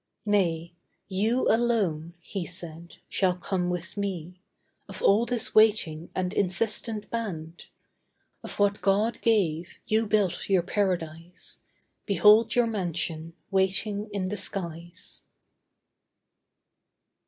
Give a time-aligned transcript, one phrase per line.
[0.25, 0.73] 'Nay,
[1.09, 4.39] you alone,' he said, 'shall come with me,
[4.89, 7.65] Of all this waiting and insistent band.
[8.41, 11.59] Of what God gave, you built your paradise;
[12.07, 15.21] Behold your mansion waiting in the skies.